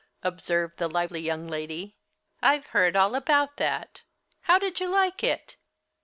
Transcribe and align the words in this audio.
observed 0.23 0.77
the 0.77 0.87
lively 0.87 1.21
young 1.21 1.47
lady. 1.47 1.95
"I've 2.41 2.65
heard 2.73 2.95
all 2.95 3.13
about 3.13 3.57
that. 3.57 4.01
How 4.41 4.57
did 4.57 4.79
you 4.79 4.89
like 4.89 5.23
it?" 5.23 5.57